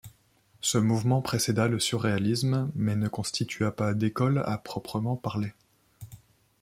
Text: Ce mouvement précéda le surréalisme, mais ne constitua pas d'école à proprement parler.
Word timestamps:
Ce 0.61 0.79
mouvement 0.79 1.21
précéda 1.21 1.67
le 1.67 1.79
surréalisme, 1.79 2.71
mais 2.73 2.95
ne 2.95 3.07
constitua 3.07 3.69
pas 3.71 3.93
d'école 3.93 4.39
à 4.47 4.57
proprement 4.57 5.15
parler. 5.15 5.53